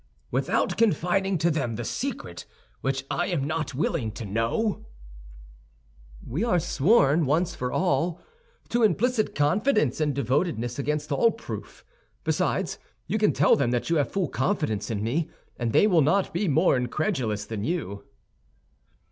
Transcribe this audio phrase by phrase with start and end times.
[0.31, 2.47] "Without confiding to them the secret
[2.81, 4.87] which I am not willing to know?"
[6.25, 8.19] "We are sworn, once for all,
[8.69, 11.85] to implicit confidence and devotedness against all proof.
[12.23, 15.29] Besides, you can tell them that you have full confidence in me,
[15.59, 18.03] and they will not be more incredulous than you."